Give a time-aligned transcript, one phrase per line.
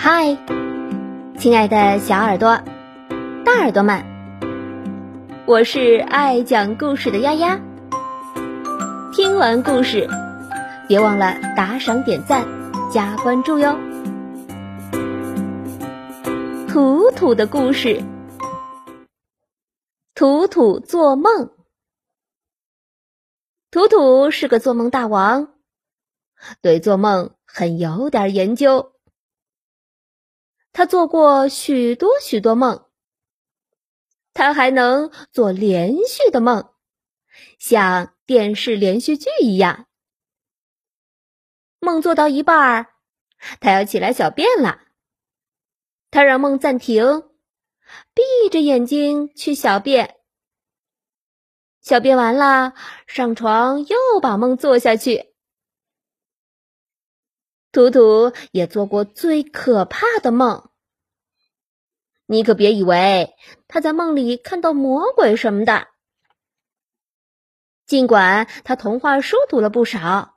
[0.00, 0.38] 嗨，
[1.40, 2.62] 亲爱的小耳朵、
[3.44, 4.04] 大耳朵们，
[5.44, 7.60] 我是爱讲故事的丫丫。
[9.12, 10.08] 听完故事，
[10.86, 12.46] 别忘了打赏、点赞、
[12.92, 13.76] 加关注哟。
[16.68, 18.00] 图图的故事，
[20.14, 21.50] 图图做梦。
[23.72, 25.48] 图图是个做梦大王，
[26.62, 28.92] 对做梦很有点研究。
[30.78, 32.86] 他做过许多许多梦，
[34.32, 36.70] 他还能做连续的梦，
[37.58, 39.88] 像电视连续剧一样。
[41.80, 42.94] 梦做到一半儿，
[43.58, 44.82] 他要起来小便了。
[46.12, 47.24] 他让梦暂停，
[48.14, 50.20] 闭着眼睛去小便。
[51.80, 52.74] 小便完了，
[53.08, 55.34] 上床又把梦做下去。
[57.72, 60.67] 图图也做过最可怕的梦。
[62.30, 63.34] 你可别以为
[63.68, 65.88] 他在梦里看到魔鬼什么的。
[67.86, 70.36] 尽管他童话书读了不少，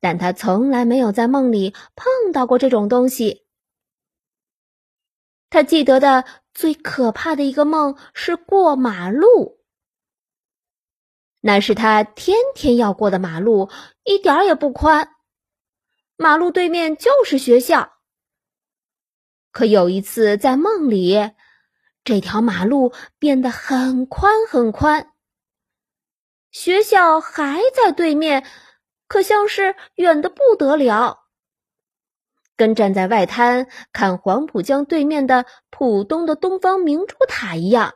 [0.00, 3.44] 但他从来没有在梦里碰到过这种东西。
[5.50, 9.60] 他记得的最可怕的一个梦是过马路，
[11.42, 13.68] 那是他天天要过的马路，
[14.02, 15.10] 一点儿也不宽，
[16.16, 17.95] 马路对面就是学校。
[19.56, 21.30] 可有一次，在梦里，
[22.04, 25.14] 这条马路变得很宽很宽。
[26.50, 28.46] 学校还在对面，
[29.08, 31.20] 可像是远的不得了，
[32.54, 37.94] 跟站在外滩看黄浦江对面的浦东的东方明珠塔一样。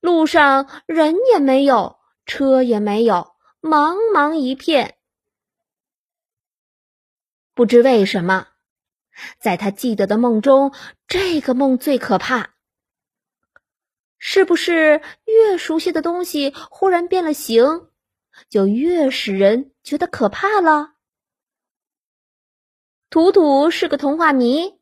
[0.00, 4.96] 路上人也没有，车也没有，茫茫一片。
[7.52, 8.46] 不知为什么。
[9.38, 10.72] 在他记得的梦中，
[11.06, 12.54] 这个梦最可怕。
[14.18, 17.90] 是不是越熟悉的东西忽然变了形，
[18.48, 20.94] 就越使人觉得可怕了？
[23.10, 24.80] 图图是个童话迷，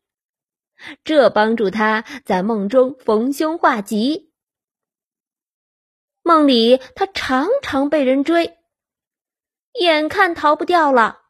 [1.04, 4.32] 这帮助他在梦中逢凶化吉。
[6.22, 8.56] 梦里他常常被人追，
[9.72, 11.22] 眼看逃不掉了，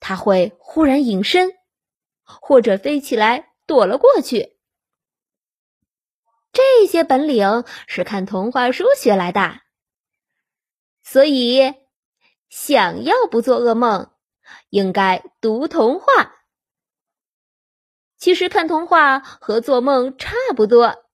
[0.00, 1.55] 他会忽然隐身。
[2.26, 4.58] 或者飞起来躲了过去，
[6.52, 9.60] 这些本领是看童话书学来的。
[11.02, 11.74] 所以，
[12.48, 14.10] 想要不做噩梦，
[14.70, 16.34] 应该读童话。
[18.16, 21.04] 其实看童话和做梦差不多。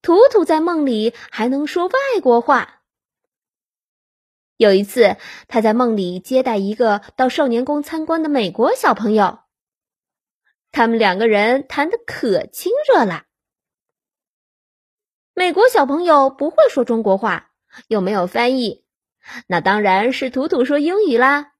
[0.00, 2.73] 图图在梦里还能说外国话。
[4.56, 5.16] 有一次，
[5.48, 9.40] 他在梦里接待一个到少年宫参观的美国小朋友，
[10.70, 13.24] 他们两个人谈得可亲热了。
[15.34, 17.50] 美国小朋友不会说中国话，
[17.88, 18.84] 又没有翻译，
[19.48, 21.54] 那当然是图图说英语啦。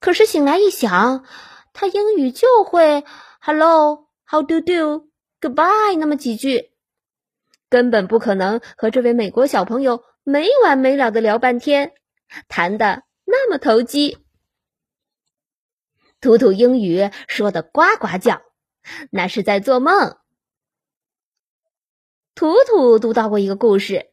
[0.00, 1.26] 可是醒来一想，
[1.74, 3.04] 他英语就会
[3.38, 6.72] “hello”“how do do”“goodbye” 那么几句，
[7.68, 10.02] 根本不可能和这位美国小朋友。
[10.24, 11.94] 没完没了的聊半天，
[12.48, 14.18] 谈的那么投机。
[16.20, 18.42] 图图英语说的呱呱叫，
[19.10, 20.16] 那是在做梦。
[22.36, 24.12] 图图读到过一个故事，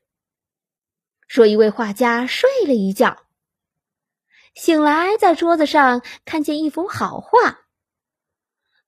[1.28, 3.28] 说一位画家睡了一觉，
[4.56, 7.40] 醒来在桌子上看见一幅好画，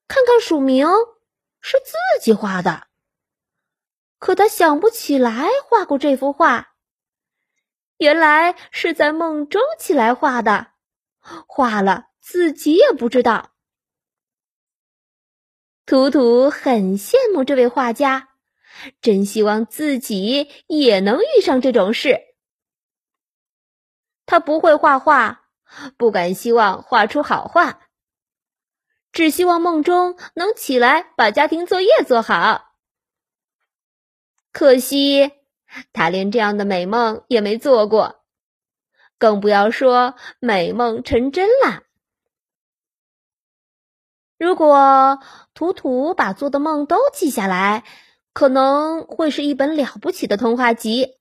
[0.07, 0.87] 看看署名
[1.61, 1.93] 是自
[2.23, 2.87] 己画的，
[4.17, 6.70] 可他想不起来画过这幅画。
[8.01, 10.71] 原来是在梦中起来画的，
[11.19, 13.51] 画了自己也不知道。
[15.85, 18.29] 图图很羡慕这位画家，
[19.01, 22.19] 真希望自己也能遇上这种事。
[24.25, 25.49] 他不会画画，
[25.95, 27.81] 不敢希望画出好画，
[29.11, 32.73] 只希望梦中能起来把家庭作业做好。
[34.51, 35.33] 可惜。
[35.93, 38.23] 他连这样的美梦也没做过，
[39.17, 41.83] 更不要说美梦成真了。
[44.37, 45.19] 如果
[45.53, 47.83] 图图把做的梦都记下来，
[48.33, 51.17] 可能会是一本了不起的童话集。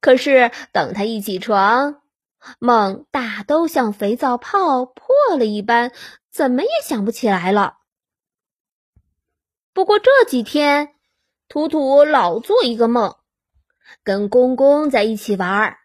[0.00, 2.02] 可是等他一起床，
[2.58, 5.06] 梦大都像肥皂泡破
[5.38, 5.92] 了一般，
[6.30, 7.78] 怎么也想不起来了。
[9.72, 10.94] 不过这几天。
[11.48, 13.16] 图图老做一个梦，
[14.02, 15.78] 跟公公在一起玩儿。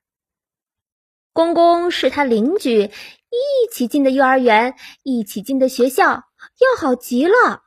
[1.33, 7.63] 公公是他邻居，一起进的幼儿园，一起进的学校，要好极了。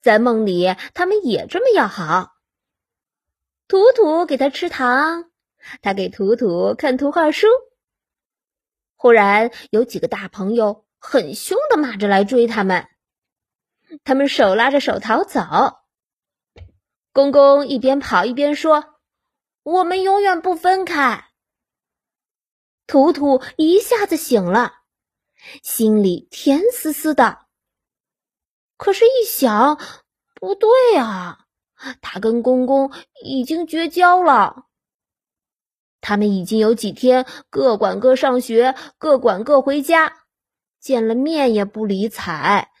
[0.00, 2.32] 在梦里，他们也这么要好。
[3.66, 5.30] 图图给他吃糖，
[5.80, 7.46] 他给图图看图画书。
[8.94, 12.86] 忽然，有几个大朋友很凶的骂着来追他们，
[14.04, 15.81] 他们手拉着手逃走。
[17.12, 18.96] 公公一边跑一边说
[19.62, 21.26] ：“我们永远不分开。”
[22.86, 24.72] 图图一下子醒了，
[25.62, 27.46] 心里甜丝丝的。
[28.76, 29.78] 可是，一想，
[30.34, 31.38] 不对啊，
[32.00, 32.90] 他跟公公
[33.22, 34.66] 已经绝交了。
[36.00, 40.24] 他们已经有几天各管各上学，各管各回家，
[40.80, 42.72] 见了面也不理睬。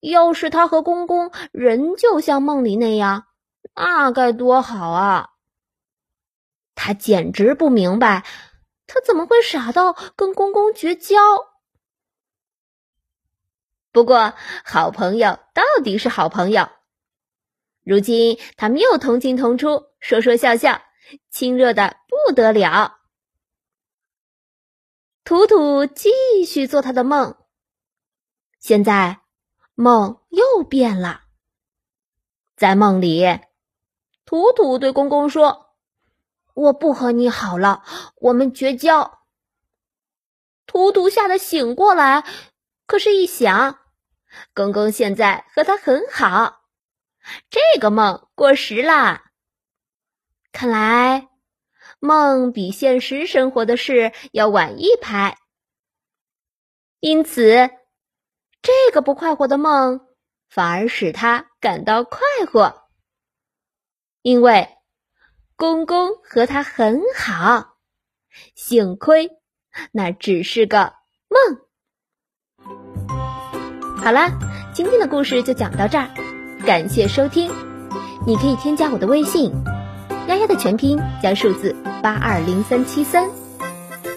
[0.00, 3.26] 要是他和公公仍旧像梦里那样，
[3.76, 5.30] 那该多好啊！
[6.74, 8.24] 他简直不明白，
[8.86, 11.16] 他怎么会傻到跟公公绝交。
[13.92, 14.34] 不过，
[14.64, 16.68] 好朋友到底是好朋友。
[17.82, 20.82] 如今他们又同进同出，说说笑笑，
[21.30, 22.98] 亲热的不得了。
[25.24, 27.36] 图图继续做他的梦。
[28.58, 29.20] 现在
[29.74, 31.22] 梦又变了，
[32.56, 33.24] 在梦里，
[34.26, 35.76] 图图对公公说
[36.52, 37.84] ：“我不和你好了，
[38.16, 39.20] 我们绝交。”
[40.66, 42.24] 图图吓得醒过来，
[42.86, 43.78] 可是，一想。
[44.52, 46.64] 公公现在和他很好，
[47.48, 49.30] 这个梦过时啦。
[50.50, 51.28] 看来
[52.00, 55.38] 梦比现实生活的事要晚一拍，
[56.98, 57.70] 因此
[58.60, 60.06] 这个不快活的梦
[60.50, 62.20] 反而使他感到快
[62.50, 62.85] 活，
[64.26, 64.68] 因为
[65.54, 67.76] 公公和他很好。
[68.56, 69.30] 幸亏
[69.92, 70.94] 那只是个
[71.28, 71.60] 梦。
[74.02, 74.32] 好啦，
[74.74, 76.08] 今天的故事就讲到这儿，
[76.66, 77.52] 感谢收听。
[78.26, 79.52] 你可以添加我的微信
[80.26, 83.30] “丫丫”的全拼加数字八二零三七三，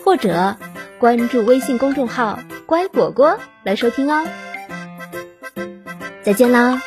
[0.03, 0.57] 或者
[0.99, 4.27] 关注微信公众号“乖果果”来收听哦。
[6.23, 6.81] 再见啦！